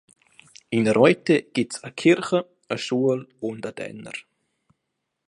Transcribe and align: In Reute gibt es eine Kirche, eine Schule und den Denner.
In 0.71 0.87
Reute 0.87 1.43
gibt 1.43 1.75
es 1.75 1.83
eine 1.83 1.93
Kirche, 1.93 2.49
eine 2.67 2.79
Schule 2.79 3.27
und 3.39 3.63
den 3.63 3.75
Denner. 3.75 4.13